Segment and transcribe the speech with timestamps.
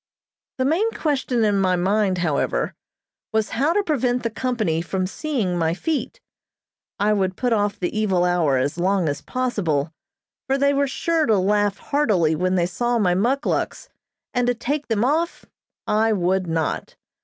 [0.57, 2.73] The main question in my mind, however,
[3.31, 6.19] was how to prevent the company from seeing my feet.
[6.97, 9.93] I would put off the evil hour as long as possible,
[10.47, 13.89] for they were sure to laugh heartily when they saw my muckluks,
[14.33, 15.45] and to take them off
[15.85, 16.95] I would not.